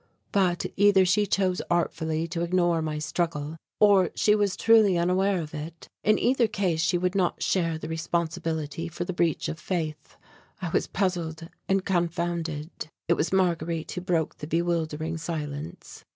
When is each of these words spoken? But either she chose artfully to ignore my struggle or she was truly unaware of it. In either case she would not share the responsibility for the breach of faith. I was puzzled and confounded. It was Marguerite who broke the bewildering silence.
But 0.31 0.65
either 0.77 1.05
she 1.05 1.27
chose 1.27 1.61
artfully 1.69 2.27
to 2.29 2.41
ignore 2.41 2.81
my 2.81 2.97
struggle 2.97 3.57
or 3.79 4.09
she 4.15 4.33
was 4.33 4.57
truly 4.57 4.97
unaware 4.97 5.39
of 5.39 5.53
it. 5.53 5.89
In 6.03 6.17
either 6.17 6.47
case 6.47 6.81
she 6.81 6.97
would 6.97 7.13
not 7.13 7.43
share 7.43 7.77
the 7.77 7.87
responsibility 7.87 8.87
for 8.87 9.05
the 9.05 9.13
breach 9.13 9.47
of 9.47 9.59
faith. 9.59 10.15
I 10.59 10.71
was 10.71 10.87
puzzled 10.87 11.47
and 11.69 11.85
confounded. 11.85 12.71
It 13.07 13.13
was 13.13 13.31
Marguerite 13.31 13.91
who 13.91 14.01
broke 14.01 14.37
the 14.39 14.47
bewildering 14.47 15.19
silence. 15.19 16.03